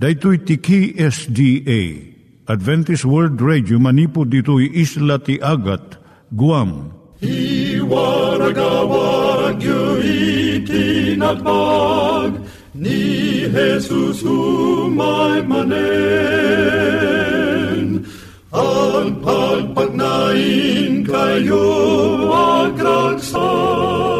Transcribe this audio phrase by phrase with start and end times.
[0.00, 2.16] Daitui tiki SDA
[2.48, 6.00] Adventist World Radio manipud ditui isla ti Agat
[6.32, 6.96] Guam.
[7.20, 9.60] I waragawag
[10.00, 12.32] itinatpag
[12.72, 15.68] ni Jesus umay manen.
[18.56, 21.68] Ang pagpagnain kayo
[22.32, 24.19] agkansak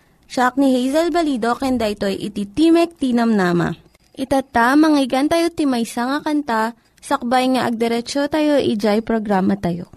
[0.31, 3.75] Siya ni Hazel Balido, ken daytoy iti Timek Tinam Nama.
[4.15, 6.71] Itata, manggigan tayo timaysa nga kanta,
[7.03, 9.91] sakbay nga agderetsyo tayo, ijay programa tayo.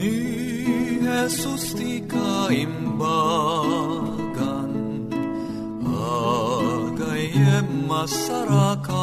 [0.00, 0.16] Ni
[1.04, 3.12] Jesus ti kaimbagan,
[5.84, 9.02] agayem masarakan.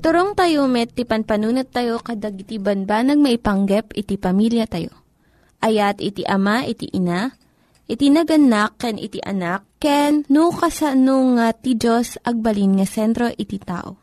[0.00, 4.96] Iturong tayo met, ti panpanunat tayo kadag iti banbanag maipanggep iti pamilya tayo.
[5.60, 7.28] Ayat iti ama, iti ina,
[7.84, 13.60] iti naganak, ken iti anak, ken no kasano nga ti Diyos agbalin nga sentro iti
[13.60, 14.00] tao.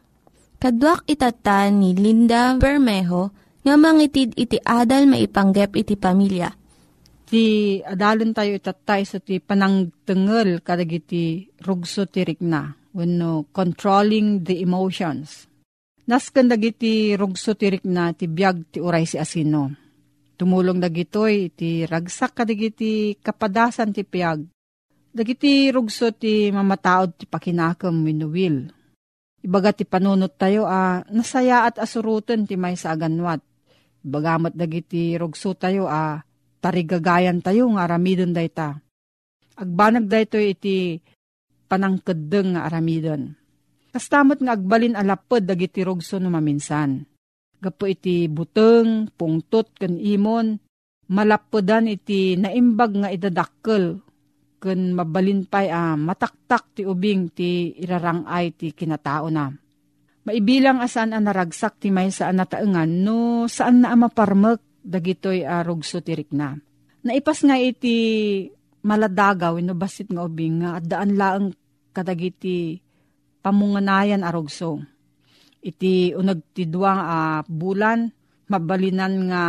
[0.61, 3.33] Kaduak itata ni Linda Bermejo
[3.65, 6.53] nga mangitid iti adal maipanggep iti pamilya.
[7.25, 14.61] ti adalon tayo itatay sa ti panangtengel kadag iti rugso ti rikna wenno controlling the
[14.61, 15.46] emotions.
[16.07, 19.75] Nasken dagiti rugso ti rikna ti biag ti uray si asino.
[20.39, 24.39] Tumulong dagitoy ti ragsak kadagiti kapadasan ti piag.
[25.11, 28.71] Dagiti rugso ti mamataod ti pakinakam wenno will.
[29.43, 33.43] Ibaga ti panunot tayo a nasaya at asurutan ti may sa aganwat.
[33.99, 36.23] Bagamat dagiti rugso tayo a
[36.63, 38.79] tarigagayan tayo nga aramidon dayta.
[39.59, 41.03] Agbanag dayto iti
[41.67, 43.36] panangkedeng nga aramidon.
[43.97, 47.01] Kastamot nga agbalin alapod dagiti rugso no maminsan.
[47.57, 50.61] Gapo iti buteng, pungtot, kan imon,
[51.09, 53.97] malapodan iti naimbag nga idadakkel
[54.61, 59.49] ken mabalin pay a mataktak ti ubing ti irarangay ti kinatao na.
[60.29, 66.05] Maibilang asan ang naragsak ti may saan nataengan no saan na maparmek dagitoy a rugso
[66.05, 66.53] tirik na.
[67.01, 67.97] Naipas nga iti
[68.85, 71.49] maladagaw no basit nga ubing nga daan laeng
[71.97, 72.85] kadagiti
[73.47, 74.83] pamunganayan a rugso.
[75.63, 78.11] Iti unag ti duwang a bulan
[78.51, 79.43] mabalinan nga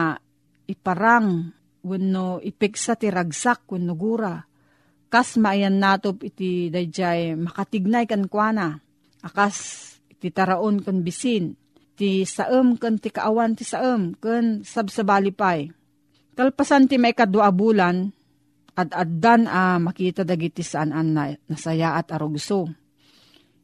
[0.70, 1.50] iparang
[1.82, 4.38] wenno ipeksa ti ragsak wenno gura.
[5.10, 8.78] Kas maayan natop iti dayjay makatignay kan kuana.
[9.26, 9.56] Akas
[10.22, 11.58] ti taraon kan bisin,
[11.98, 15.74] ti saem kan ti kaawan ti saem kan sabsabali pay.
[16.38, 18.14] Kalpasan ti may kadua bulan,
[18.78, 22.70] at addan a makita dagiti saan an na, nasaya at arugso.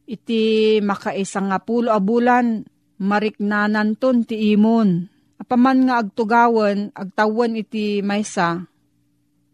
[0.05, 2.61] Iti makaisang nga pulo a bulan,
[3.01, 5.09] mariknanan ton ti imon.
[5.41, 8.63] Apaman nga agtugawan, agtawan iti maysa,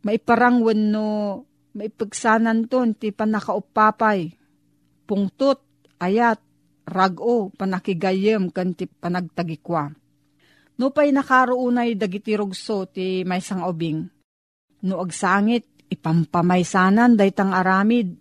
[0.05, 1.07] maiparangwan no
[1.73, 4.35] maipagsanan ton ti panakaupapay.
[5.07, 5.59] Pungtot,
[5.99, 6.39] ayat,
[6.87, 9.91] rago panakigayem kan ti panagtagikwa.
[10.79, 14.01] No pay nakaroonay dagiti rugso ti may sang ubing.
[14.83, 18.17] No agsangit ipampamaysanan daytang aramid.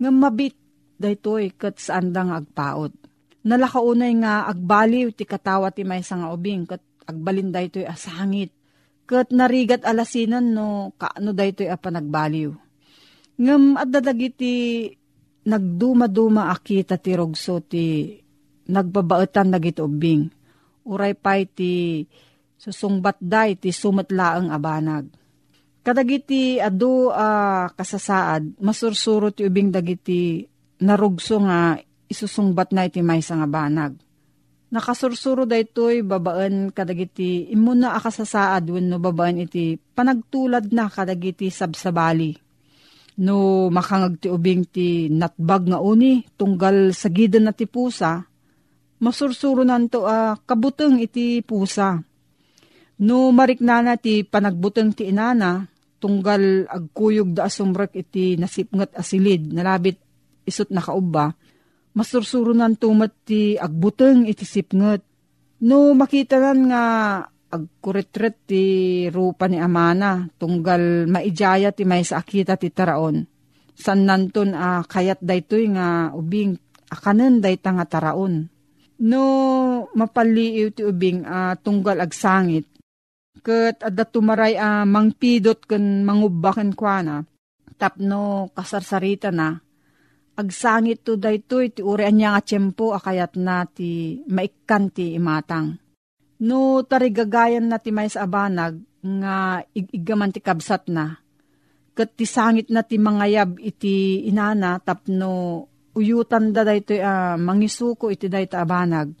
[0.00, 0.56] Nga mabit
[1.00, 2.92] daytoy kat saan dang agpaot.
[3.40, 8.52] Nalakaunay nga agbaliw ti katawa ti may sang ubing kat agbalin daytoy asangit.
[9.08, 12.52] Kat narigat alasinan no kaano daytoy a panagbaliw.
[13.40, 14.86] Ngam at dadagiti
[15.48, 18.12] nagduma-duma akita ti rogso ti
[18.68, 20.28] nagbabaetan dagiti ubing.
[20.84, 22.04] Uray pay ti
[22.60, 25.08] susungbat day ti sumatlaang abanag.
[25.80, 30.44] Kadagiti adu uh, kasasaad, masursuro ti ubing dagiti
[30.80, 31.78] narugso nga
[32.10, 33.94] isusungbat na iti may nga banag.
[34.70, 42.50] Nakasursuro daytoy babaan kadagiti imuna akasasaad wenno babaan iti panagtulad na kadagiti sabsabali
[43.20, 48.24] no makangag ti ubing ti natbag nga uni, tunggal sa gidan na ti pusa,
[49.04, 52.00] masursuro nanto a uh, kabuteng iti pusa.
[53.00, 55.64] No mariknana ti panagbuteng ti inana,
[56.00, 60.00] tunggal agkuyog da asumrek iti nasipngat asilid, nalabit
[60.50, 61.32] isot na kauba,
[61.94, 65.02] masursuro nanto mat ti agbuteng iti sipngat.
[65.62, 66.84] No makita nan nga
[67.50, 68.64] agkuretret ti
[69.10, 73.26] rupa ni Amana, tunggal maijaya ti may sa akita ti taraon.
[73.74, 76.56] San nanton a uh, kayat daytoy nga ubing
[76.92, 78.46] akanen dayta nga taraon.
[79.00, 79.24] No
[79.96, 82.68] mapaliiw ti ubing uh, tunggal agsangit.
[83.40, 87.24] Kat adda tumaray a uh, mangpidot ken mangubaken kuana.
[87.80, 89.56] Tapno kasarsarita na.
[90.38, 95.80] Agsangit to daytoy ti uri anya nga tiyempo akayat na ti maikkan ti imatang
[96.40, 101.20] No tarigagayan na ti may sa abanag nga igigaman ti kabsat na.
[101.92, 108.32] Kat ti sangit na ti mangayab iti inana tapno uyutan da dayto uh, mangisuko iti
[108.32, 109.12] dayto abanag.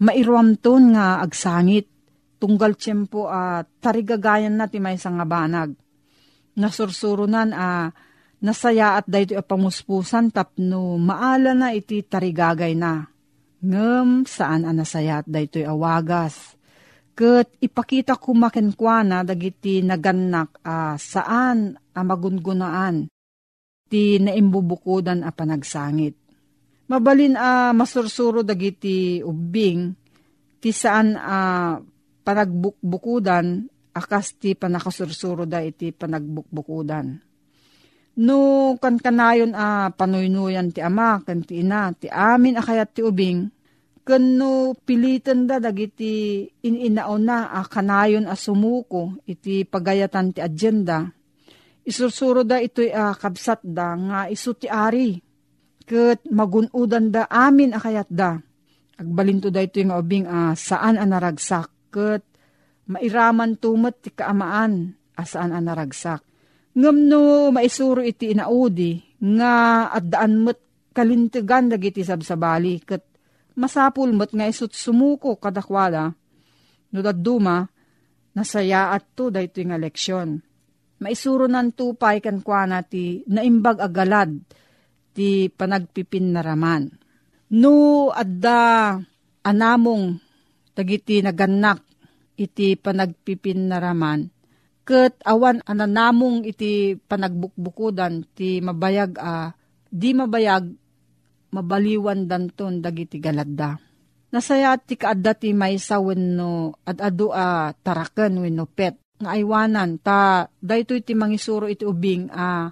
[0.00, 1.92] Mairuamton nga agsangit.
[2.40, 5.76] Tunggal tiyempo uh, tarigagayan na ti may nga banag.
[6.56, 7.86] Nasursurunan a uh,
[8.44, 13.08] nasaya at dayto pamuspusan tapno maala na iti tarigagay na
[13.64, 16.52] ngem saan ang nasayat daytoy awagas.
[17.16, 23.08] Kat ipakita ko makenkwana dagiti naganak uh, saan ang magungunaan
[23.88, 26.12] ti naimbubukudan a panagsangit.
[26.90, 29.96] Mabalin a uh, masursuro dagiti ubing
[30.60, 31.74] ti saan a uh,
[32.26, 37.23] panagbukbukudan akas ti panakasursuro da iti panagbukbukudan.
[38.14, 43.02] No kan kanayon a uh, panuynuyan ti ama kan ti ina ti amin akayat ti
[43.02, 43.50] ubing
[44.04, 51.08] Kano pilitan da dagiti ininaw na a kanayon a sumuko iti pagayatan ti agenda.
[51.88, 55.16] Isursuro da ito'y a kabsat da nga isu ti ari.
[55.88, 58.36] Kat magunudan da amin a kayat da.
[59.00, 61.72] Agbalinto da ito'y nga ubing a saan a naragsak.
[61.88, 62.20] Kat
[62.84, 66.20] mairaman tumat ti kaamaan a saan a naragsak.
[66.74, 68.98] Ngam no maisuro iti inaudi
[69.38, 70.58] nga at daan mo't
[70.90, 73.02] kalintigan dagiti sabsabali kat
[73.54, 76.10] masapul met nga isut sumuko kadakwala,
[76.90, 77.62] no daduma,
[78.34, 80.42] nasaya at to dahito nga leksyon.
[80.98, 84.34] Maisuro nan tupay kan kwa naimbag agalad
[85.14, 86.90] ti panagpipin naraman.
[87.54, 88.98] No adda
[89.46, 90.18] anamong
[90.74, 91.82] tagiti naganak
[92.34, 94.26] iti panagpipin naraman,
[94.84, 99.56] ket awan ananamong iti panagbukbukudan ti mabayag a
[99.88, 100.68] di mabayag
[101.50, 103.80] mabaliwan danton dagiti galadda.
[104.34, 110.02] Nasaya ti kaadda ti may sa wenno at adu a taraken wenno pet nga aywanan
[110.02, 112.66] ta daytoy ti mangisuro iti ubing a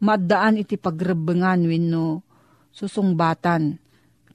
[0.00, 2.22] maddaan iti pagrebengan wenno
[2.70, 3.76] susungbatan.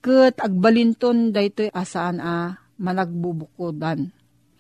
[0.03, 4.12] Ket agbalinton daytoy asaan a managbubukodan.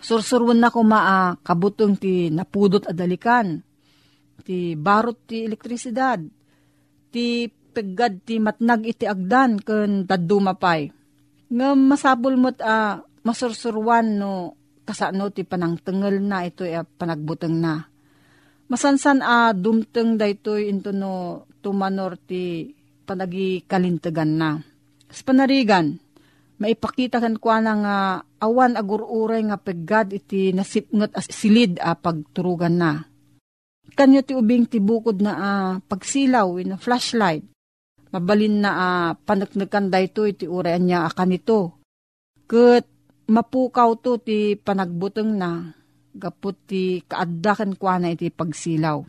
[0.00, 3.60] Sursurwan na ko maa kabutong ti napudot adalikan.
[4.40, 6.20] Ti barot ti elektrisidad.
[7.12, 7.26] Ti
[7.70, 10.90] peggad ti matnag iti agdan ken dadumapay.
[11.50, 14.56] Nga masabol mo't a masursurwan no
[14.88, 17.86] kasano ti panangtengel na ito e panagbuteng na.
[18.70, 22.70] Masansan a dumteng daytoy into no tumanor ti
[23.02, 24.50] panagi kalintegan na.
[25.10, 25.98] Sa panarigan,
[26.60, 27.96] maipakita kan kwa nga
[28.44, 33.08] awan agururay nga peggad iti nasipngot as silid a pagturugan na.
[33.96, 35.50] Kanyo ti ubing ti bukod na a
[35.80, 37.42] pagsilaw in a flashlight.
[38.12, 41.60] Mabalin na a panaknakan dayto iti urayan niya akan ito.
[42.44, 42.84] Kat
[43.26, 45.74] mapukaw to ti panagbuteng na
[46.12, 49.00] gapot ti kaaddakan kwa na iti pagsilaw.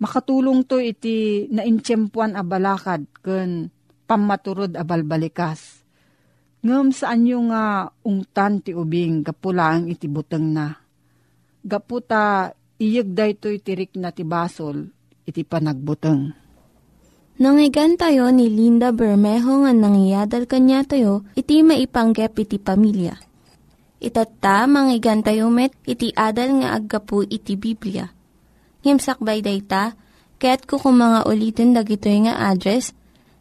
[0.00, 3.68] Makatulong to iti naintsyempuan a balakad ken
[4.08, 5.79] pamaturod a balbalikas.
[6.60, 10.76] Ngem saan yung nga ungtan ti ubing gapulang iti buteng na.
[11.64, 14.92] Gaputa iyag daytoy tirik na ti basol
[15.24, 16.36] iti panagbuteng.
[17.40, 23.16] Nangyigan tayo ni Linda Bermejo nga nangyadal kanya tayo, iti maipanggep iti pamilya.
[23.96, 28.12] Itatta, manggigan tayo met, iti adal nga aggapu iti Biblia.
[28.84, 29.96] Ngimsakbay day ta,
[30.36, 32.92] kaya't kukumanga ulitin dagito nga address,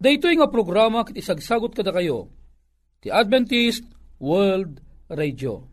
[0.00, 2.32] Daytoy nga programa kit isagsagot kada kayo,
[3.04, 3.84] ti Adventist
[4.16, 4.80] World
[5.12, 5.68] Radio.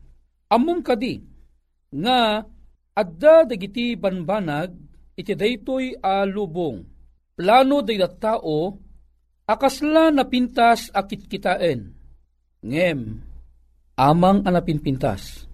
[0.52, 1.24] Amom kadi,
[1.96, 2.44] nga
[2.92, 4.91] adda dagiti banbanag
[5.22, 6.82] iti daytoy a lubong.
[7.38, 8.74] Plano day tao,
[9.46, 11.94] akasla napintas akit kitaen.
[12.62, 13.00] Ngem,
[13.98, 15.46] amang anapinpintas,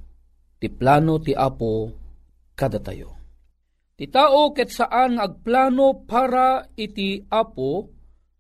[0.60, 1.92] ti plano ti apo
[2.56, 3.16] kada tayo.
[3.98, 7.72] Ti tao ket saan agplano para iti apo,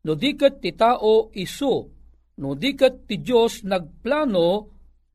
[0.04, 1.76] no diket ti tao iso,
[2.38, 4.48] no diket ti Diyos nagplano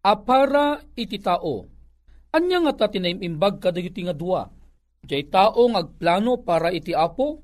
[0.03, 1.69] a para iti tao.
[2.33, 4.49] Anya nga ta tinaimimbag kadagiti nga dua.
[5.03, 7.43] Jay tao agplano para iti apo,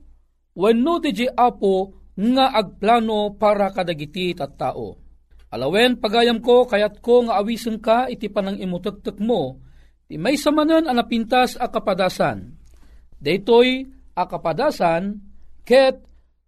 [0.55, 4.95] wenno ti apo nga agplano para kadagiti tat tao.
[5.51, 9.59] Alawen pagayam ko kayat ko nga awisen ka iti panang imutektek mo,
[10.07, 12.55] ti may samanan anapintas a kapadasan.
[13.19, 15.19] Daytoy a kapadasan
[15.67, 15.99] ket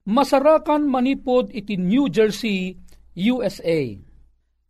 [0.06, 2.78] masarakan manipod iti New Jersey,
[3.18, 3.98] USA.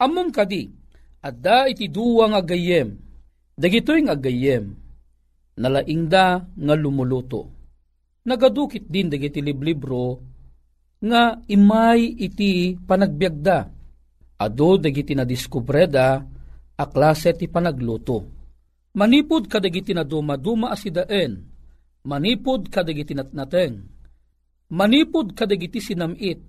[0.00, 0.72] Amom kadi,
[1.20, 2.96] adda iti duwa nga gayem,
[3.60, 4.72] dagitoy nga gayem,
[5.58, 7.50] nalaingda nga lumuluto.
[8.26, 10.20] Nagadukit din dagiti liblibro
[11.00, 13.58] nga imay iti panagbiagda.
[14.40, 16.20] Ado dagiti na diskubreda
[16.80, 18.24] a klase ti panagluto.
[18.96, 21.46] Manipod kadagiti na duma-duma asidaen,
[22.02, 23.86] manipod kadagiti natnateng,
[24.72, 26.42] manipod kadagiti sinamit,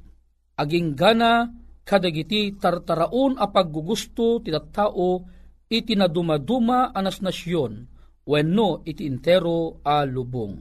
[0.58, 1.51] aging gana
[1.86, 5.22] kadagiti tartaraon a paggugusto ti tao
[5.70, 7.90] iti na duma-duma anas nasyon,
[8.31, 10.55] wenno iti intero a lubong.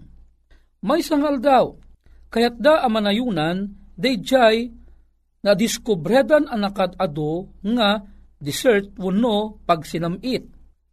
[0.83, 1.71] May sangal daw,
[2.27, 4.67] kayat da amanayunan, dayjay
[5.45, 8.03] na diskubredan anakad ado nga
[8.41, 10.49] dessert wano pag sinamit.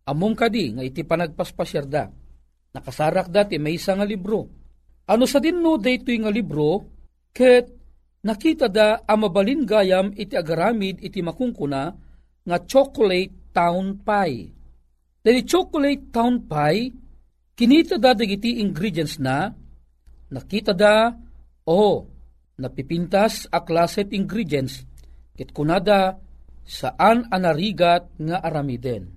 [0.08, 2.04] Among kadi nga iti panagpaspasyarda.
[2.76, 4.48] Nakasarak dati may isa nga libro.
[5.08, 6.84] Ano sa dinno daytoy nga libro
[7.32, 7.68] ket
[8.24, 11.84] nakita da amabalin gayam iti agaramid iti makungkuna
[12.48, 14.57] nga chocolate town pie.
[15.28, 16.88] Dali chocolate town pie
[17.52, 19.52] kinita da dagiti ingredients na
[20.32, 21.12] nakita da
[21.68, 22.08] oh
[22.56, 24.88] napipintas a klaset ingredients
[25.36, 26.16] ket kunada
[26.64, 29.12] saan anarigat nga aramiden.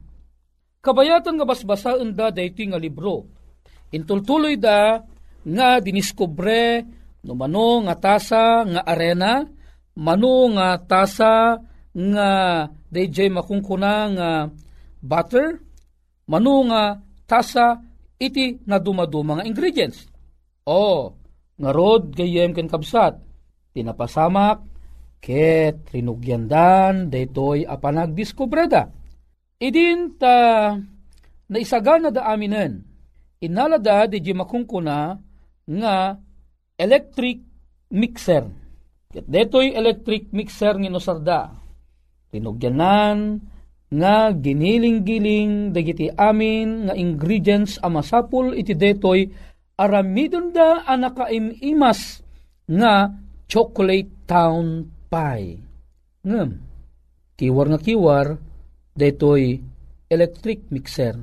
[0.83, 3.31] Kabayatan nga basbasaan da daytoy nga libro.
[3.95, 5.07] Intultuloy da
[5.47, 6.91] nga diniskobre
[7.23, 9.47] no mano nga tasa nga arena,
[9.95, 11.55] mano nga tasa
[11.95, 12.31] nga
[12.91, 14.31] dayjay makungkuna nga
[14.99, 15.70] butter,
[16.31, 17.83] mano nga tasa
[18.15, 20.07] iti na dumaduma nga ingredients.
[20.63, 21.11] O,
[21.59, 23.19] nga rod gayem ken kabsat,
[23.75, 24.63] tinapasamak,
[25.19, 28.89] ket rinugyandan, daytoy apanagdiskubreda.
[29.61, 30.73] Idin ta
[31.51, 32.81] naisagana da aminen,
[33.43, 35.19] inalada di makungkuna
[35.67, 35.97] nga
[36.79, 37.43] electric
[37.93, 38.47] mixer.
[39.11, 41.41] Ket detoy electric mixer nga nosarda.
[42.31, 43.43] Rinugyanan
[43.91, 49.27] nga giniling-giling dagiti amin nga ingredients a masapul iti detoy
[49.75, 52.23] aramidon da anakaimas
[52.71, 53.11] nga
[53.51, 55.59] chocolate town pie.
[56.23, 56.51] Ngem,
[57.35, 58.27] kiwar nga kiwar,
[58.95, 59.59] detoy
[60.07, 61.19] electric mixer.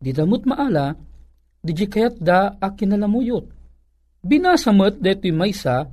[0.00, 0.96] Di damot maala,
[1.60, 3.44] di kayat da a kinalamuyot.
[4.24, 5.84] Binasamot detoy maysa,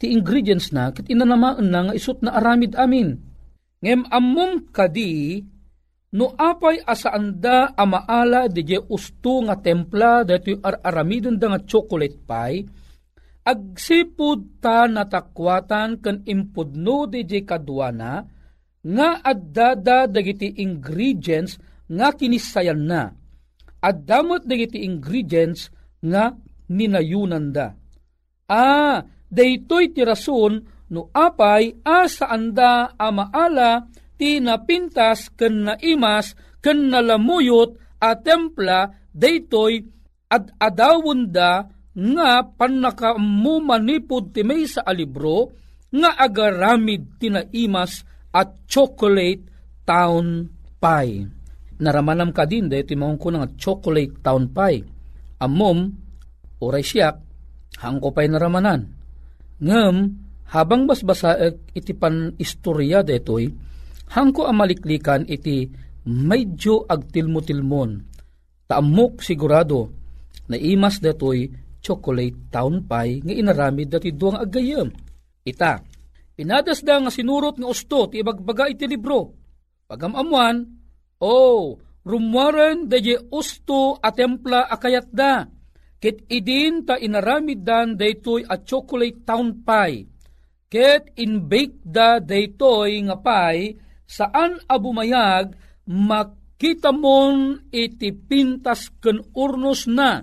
[0.00, 3.29] ti ingredients na kat inanamaan na nga isut na aramid amin.
[3.80, 5.40] Ngem ammom kadi,
[6.12, 12.68] no apay asaanda amaala di usto nga templa ar aramidon da nga chocolate pie,
[13.40, 18.20] agsipud ta natakwatan ken impudno di kadwana
[18.84, 21.56] nga addada dagiti ingredients
[21.88, 23.02] nga kinisayan na.
[23.80, 25.72] Addamot dagiti ingredients
[26.04, 26.36] nga
[26.68, 27.72] ninayunan da.
[28.44, 29.00] Ah,
[29.32, 33.86] daytoy ti rason no apay asa anda amaala
[34.18, 39.80] ti napintas ken naimas ken nalamuyot a templa daytoy
[40.30, 45.50] ad adawon da nga panakamu manipod ti may sa alibro
[45.90, 49.42] nga agaramid tinaimas at chocolate
[49.82, 50.46] town
[50.78, 51.26] pie.
[51.82, 54.86] Naramanam ka din dahil timahong ko nga chocolate town pie.
[55.42, 55.90] Amom,
[56.62, 57.18] oray siyak,
[57.80, 58.86] hangko pa'y naramanan.
[59.58, 59.96] Ngem,
[60.50, 63.46] habang basbasaek iti pan istorya detoy,
[64.10, 65.70] hangko amaliklikan iti
[66.10, 67.90] medyo agtilmo-tilmon.
[68.66, 69.90] Taamok sigurado
[70.50, 74.90] na imas detoy chocolate town pie nga inaramid dati duang agayam.
[75.46, 75.80] Ita,
[76.34, 79.34] pinadas da nga sinurot nga usto ti ibagbaga iti libro.
[79.86, 80.66] Pagamamuan,
[81.22, 85.46] oh, rumwaran da je usto a templa akayat da.
[86.00, 90.19] Ket idin ta inaramid dan daytoy a chocolate town pie.
[90.70, 93.74] Ket in-bake da daytoy nga pie
[94.06, 95.50] saan abumayag
[95.90, 100.22] makita mon iti pintas ken urnos na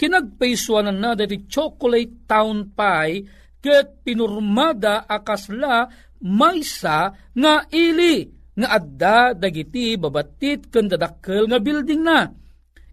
[0.00, 3.28] kinagpaisuanan na dati chocolate town pie
[3.60, 5.84] ket pinurmada akasla
[6.24, 8.24] maysa nga ili
[8.56, 12.24] nga adda dagiti babatit ken dadakkel nga building na.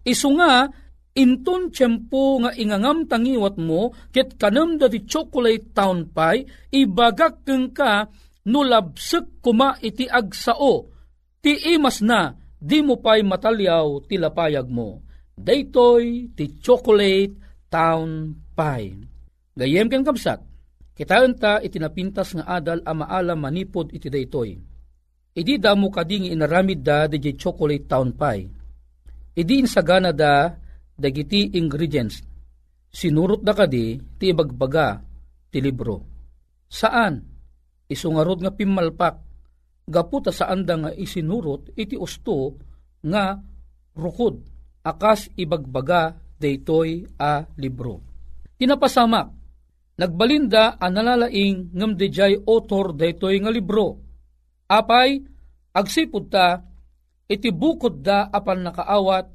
[0.04, 0.68] Isu nga
[1.14, 8.10] inton tiyempo nga ingangam tangiwat mo ket kanam dati chocolate town pie ibagak keng ka
[8.50, 10.90] no labsek kuma iti agsao
[11.38, 17.34] ti imas na di mo pa'y matalyaw ti lapayag mo daytoy ti chocolate
[17.70, 18.94] town pie.
[19.54, 20.42] Gayem ken kapsat,
[20.94, 24.54] kitaan ta itinapintas nga adal a maalam manipod iti daytoy.
[25.34, 28.46] Idi damo kading inaramid da di chocolate town pie.
[29.34, 30.54] Idi insagana da
[30.94, 32.22] dagiti ingredients.
[32.94, 35.02] Sinurot da kadi ti ibagbaga
[35.50, 35.96] ti libro.
[36.70, 37.18] Saan?
[37.90, 39.14] Isungarod nga pimalpak.
[39.84, 42.56] Gaputa saan da nga isinurot iti usto
[43.04, 43.36] nga
[43.92, 44.40] rukod
[44.84, 48.00] akas ibagbaga daytoy a libro.
[48.60, 49.26] Tinapasamak,
[49.96, 53.98] nagbalinda ang nalalaing ngam dijay author daytoy nga libro.
[54.68, 55.20] Apay,
[55.74, 56.60] agsipod ta,
[57.28, 59.26] iti bukod da apan nakaawat,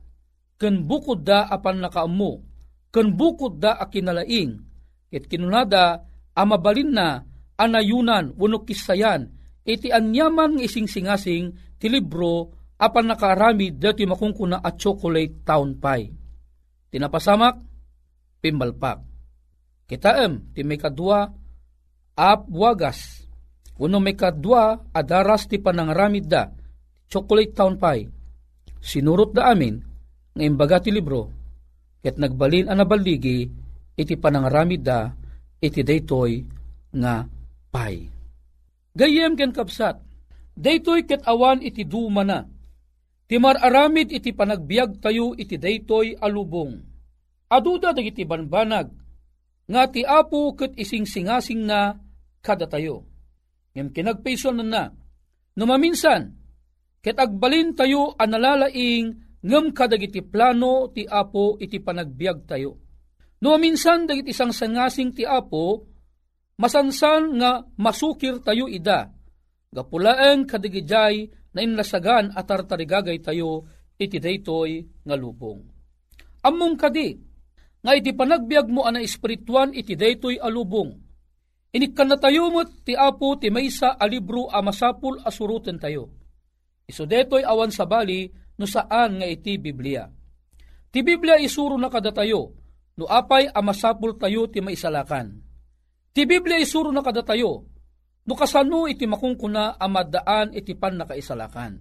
[0.59, 2.43] ken bukod da apan nakaamu,
[2.91, 4.59] ken bukod da akinalaing,
[5.07, 6.03] ket kinunada
[6.35, 7.23] amabalin na
[7.55, 9.31] anayunan wenno kisayan
[9.63, 16.11] iti anyaman ng ising singasing ti libro apan nakaarami dati makungkuna at chocolate town pie.
[16.89, 17.55] Tinapasamak,
[18.41, 19.03] pimbalpak.
[19.85, 21.29] Kitaem, ti may kadwa,
[22.17, 23.29] ap wagas.
[23.77, 26.49] Uno may kadwa, adaras ti panangaramid da,
[27.05, 28.09] chocolate town pie.
[28.79, 29.88] Sinurot da amin,
[30.39, 31.27] nga imbaga ti libro,
[31.99, 33.51] ket nagbalin ang nabaligi,
[33.99, 35.11] iti panangaramid da,
[35.59, 36.39] iti daytoy
[36.95, 37.27] nga
[37.67, 38.07] pie.
[38.95, 39.99] Gayem ken kapsat,
[40.55, 42.47] daytoy ket awan iti duma na,
[43.29, 46.81] Timar aramid iti panagbiag tayo iti daytoy alubong.
[47.45, 48.89] Aduda dagiti banbanag,
[49.69, 51.93] nga ti apo ket ising singasing na
[52.41, 53.05] kada tayo.
[53.77, 54.83] Ngem kinagpayson na na,
[55.53, 56.33] numaminsan,
[57.05, 62.71] ket agbalin tayo analalaing ngem kadagiti plano ti apo iti panagbiag tayo.
[63.39, 65.87] Numaminsan dagiti isang sangasing ti apo,
[66.59, 69.07] masansan nga masukir tayo ida,
[69.71, 73.63] gapulaeng kadigijay na inlasagan at tartarigagay tayo
[73.95, 75.63] iti daytoy nga lubong.
[76.43, 77.15] Ammong kadi,
[77.79, 80.91] nga iti panagbiag mo ana espirituan iti daytoy alubong.
[81.69, 86.09] Inikkan na tayo mo ti apo ti maysa a libro a masapul asuruten tayo.
[86.89, 88.25] Iso detoy awan sa bali
[88.59, 90.03] no saan nga iti Biblia.
[90.91, 92.51] Ti Biblia isuro na kada tayo,
[92.99, 95.39] no apay a masapul tayo ti maisalakan.
[96.11, 97.63] Ti Biblia isuro na kada tayo,
[98.27, 101.79] no kasano iti makungkuna amadaan iti pan nakaisalakan.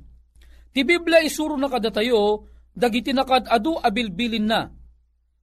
[0.70, 4.70] Ti Biblia isuro na kada tayo, dagiti nakad adu abilbilin na.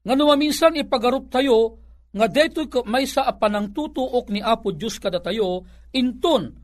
[0.06, 1.84] Nga numaminsan ipagarup tayo,
[2.16, 6.56] nga detoy may sa apanang tutuok ni Apo Diyos kada tayo, inton,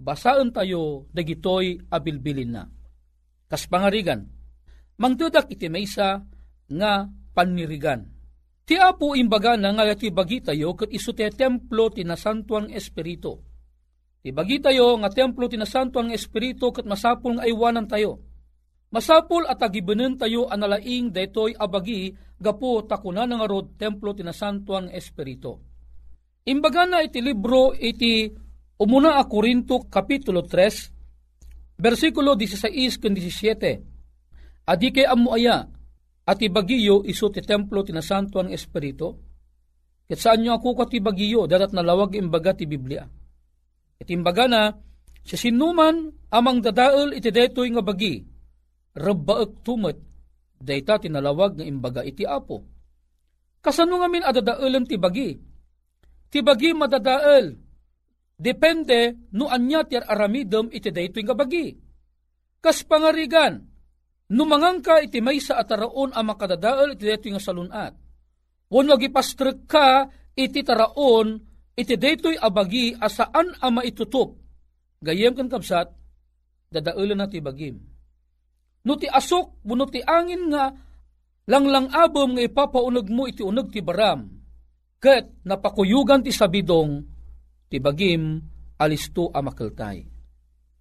[0.00, 2.66] basaan tayo, dagitoy abilbilin na.
[3.52, 4.24] Kas pangarigan,
[4.96, 6.24] mangdudak iti maysa
[6.72, 7.04] nga
[7.36, 8.08] panirigan.
[8.64, 13.36] Ti Apo imbaga na nga ti bagi tayo kat iso ti templo ti nasantuang espiritu.
[14.24, 18.24] Ti bagi tayo nga templo ti nasantuang espiritu kat masapul nga aywanan tayo.
[18.88, 25.60] Masapul at agibanen tayo analaing detoy abagi gapo takuna nga rod templo ti nasantuang espiritu.
[26.48, 28.32] Imbaga na iti libro iti
[28.80, 31.01] umuna a Korinto kapitulo 3
[31.82, 34.70] versikulo 16 ken 17.
[34.70, 35.66] Adi kay amu aya
[36.22, 39.18] at ibagiyo iso ti templo ti nasantuang espiritu.
[40.06, 43.02] Ket saan nyo ako ka ti bagiyo dadat nalawag imbaga ti Biblia.
[43.98, 44.70] Iti imbaga na
[45.22, 48.22] sa sinuman amang dadael iti detoy nga bagi
[48.92, 49.98] rabbaek tumet,
[50.58, 52.66] dayta tinalawag nga imbaga iti apo.
[53.62, 55.38] Kasano nga min adadaelan ti bagi?
[56.28, 57.46] Ti bagi madadael.
[58.42, 61.70] Depende no anya ti aramidem iti daytoy nga bagi.
[62.58, 63.62] Kas pangarigan,
[64.34, 67.94] numangangka iti may sa ataraon ang makadadael iti daytoy nga salunat.
[68.66, 71.38] Wano gipastrek ka iti taraon
[71.78, 74.34] iti daytoy abagi asaan ama itutup.
[74.98, 75.90] Gayem kan kapsat,
[76.74, 77.92] dadaelan na ti bagim
[78.82, 80.74] no ti asok, no ti angin nga,
[81.46, 84.26] langlang abom nga ipapaunog mo iti unog ti baram.
[85.02, 87.02] Ket napakuyugan ti sabidong,
[87.72, 88.36] ti bagim
[88.76, 90.04] alisto a makeltay.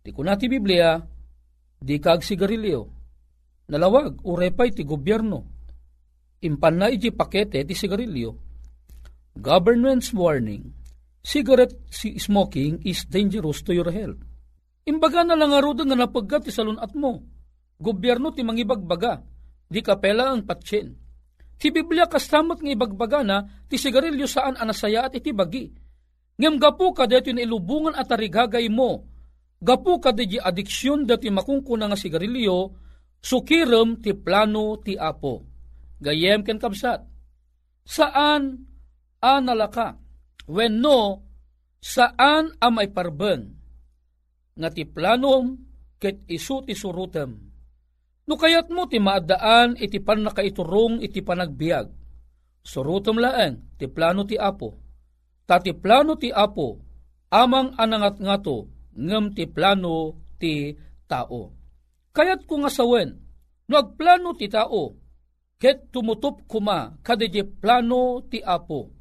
[0.04, 1.00] Ti kuna ti Biblia,
[1.80, 2.82] di kag sigarilyo.
[3.72, 5.48] Nalawag, urepay ti gobyerno.
[6.44, 8.32] Impan na iti pakete ti sigarilyo.
[9.40, 10.76] Government's warning,
[11.24, 14.20] cigarette smoking is dangerous to your health.
[14.84, 17.24] Imbaga na lang arudan nga napagkat ti salunat mo
[17.82, 19.26] gobyerno ti mangibagbaga,
[19.66, 20.94] di kapela ang patsin.
[21.58, 25.70] Ti Biblia kastamat ng ibagbaga na ti sigarilyo saan anasaya at iti bagi.
[26.42, 29.06] Ngem gapu ka dito ilubungan at tarigagay mo.
[29.62, 32.74] Gapu ka di adiksyon dati makungkuna nga sigarilyo,
[33.22, 35.46] sukirem ti plano ti apo.
[36.02, 37.06] Gayem ken kabsat.
[37.86, 38.58] Saan
[39.22, 40.02] analaka?
[40.50, 41.30] When no,
[41.78, 43.54] saan amay parben?
[44.58, 45.62] Nga ti planom
[46.02, 47.52] ket isu ti surutem
[48.32, 51.84] No kayat mo ti maadaan iti pan nakaiturong iti panagbiag.
[52.64, 54.81] Surutom laeng ti plano ti apo.
[55.52, 56.80] Tati plano ti apo,
[57.28, 60.72] amang anangat ngato, ngem ti plano ti
[61.12, 61.52] tao.
[62.16, 63.20] Kayat ko nga sawen,
[63.68, 64.96] no agplano ti tao,
[65.60, 68.96] ket tumutup kuma kadidi plano ti apo.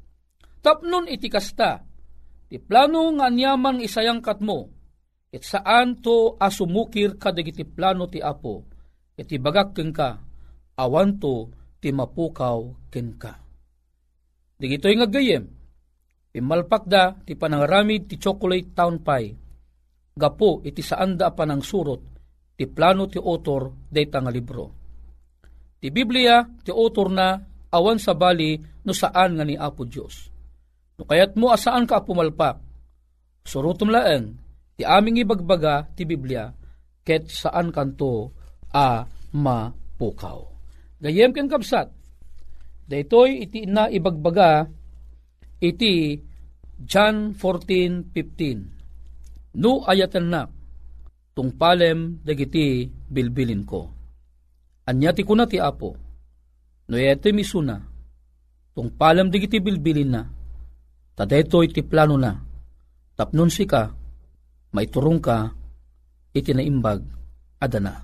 [0.59, 1.87] Tapnon iti kasta,
[2.51, 4.67] ti plano nga anyaman isayang katmo,
[5.31, 8.67] it saan to asumukir kadagiti plano ti apo
[9.15, 10.19] iti bagak keng ka,
[10.75, 11.47] awan to
[11.79, 13.39] ti mapukaw ken ka.
[14.59, 15.60] Digito'y nga gayem,
[16.31, 19.35] pimalpak da ti panangaramid ti chocolate town pie,
[20.15, 22.01] gapo iti saanda pa ng surot
[22.55, 24.65] ti plano ti author dayta nga libro.
[25.81, 27.35] Ti Biblia ti author na
[27.73, 30.29] awan sa bali no saan nga ni Apo Dios.
[30.99, 32.61] No kayat mo asaan ka pumalpak,
[33.41, 34.37] surutom laeng
[34.77, 36.53] ti aming ibagbaga ti Biblia
[37.01, 38.29] ket saan kanto
[38.69, 40.39] a mapukaw.
[41.01, 41.89] Gayem ken kapsat,
[42.85, 44.69] daytoy iti na ibagbaga
[45.61, 46.17] iti
[46.81, 49.53] John 14:15.
[49.61, 50.49] No ayatan na
[51.37, 53.85] tungpalem dagiti bilbilin ko.
[54.89, 55.93] Anya ti kuna ti apo.
[56.89, 57.77] No ete misuna
[58.73, 60.25] tungpalem dagiti bilbilin na.
[61.13, 62.33] Tadetoy ti plano na.
[63.13, 63.91] Tapnon si ka,
[64.73, 65.51] maiturong ka,
[66.33, 67.03] iti naimbag,
[67.59, 68.01] adana.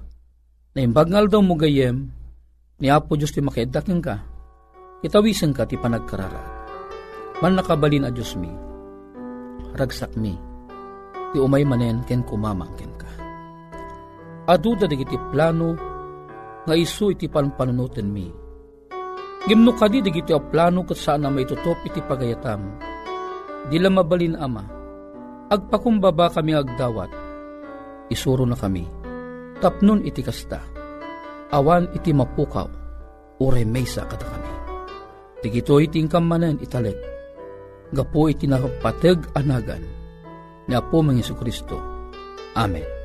[0.75, 2.11] Naimbag ngal daw mo gayem,
[2.77, 4.21] ni Apo Diyos ti makaidakin ka,
[5.01, 6.56] itawisan ka ti panagkararag.
[7.37, 8.49] Man nakabalin a Diyos mi,
[9.77, 10.33] ragsak mi,
[11.29, 13.09] ti umay manen ken kumamangken ka.
[14.49, 15.77] Aduda digiti plano,
[16.65, 18.25] nga isu iti panpanunuten mi.
[19.45, 22.81] Gimno kadi digiti a plano kat saan na maitutop iti pagayatam.
[23.69, 24.65] Dila mabalin ama,
[25.53, 27.13] agpakumbaba kami agdawat,
[28.09, 28.89] isuro na kami,
[29.61, 30.65] tapnon iti kasta,
[31.53, 32.65] awan iti mapukaw,
[33.37, 34.53] ure mesa kada kami.
[35.45, 37.16] Digito iti manen italek,
[37.91, 39.83] gapo iti nakapateg anagan,
[40.67, 41.79] ni Apo mga Kristo.
[42.57, 42.97] Amen.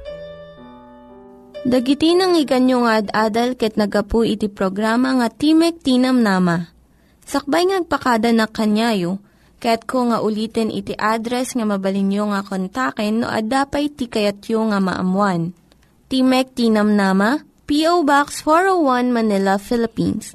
[1.63, 6.67] Dagiti nang iganyo nga ad-adal ket nagapu iti programa nga Timek Tinam Nama.
[7.23, 9.23] Sakbay ngagpakada na kanyayo,
[9.63, 15.55] ket ko nga ulitin iti address nga mabalinyo nga kontaken no ad-dapay tikayatyo nga maamuan.
[16.11, 17.39] Timek Tinam Nama,
[17.71, 18.03] P.O.
[18.03, 20.35] Box 401 Manila, Philippines.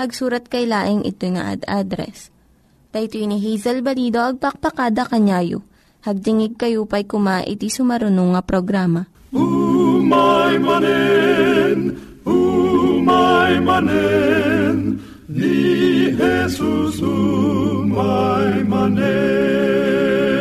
[0.00, 2.32] hagsurat kay laing ito nga ad address.
[2.90, 5.60] Dayto ni Hazel Balido agpakpakada kanyayo.
[6.00, 9.04] Hagdingig kayo pa'y kuma iti sumarunong nga programa.
[9.36, 20.39] Umay manen, umay manen, ni Jesus umay manen.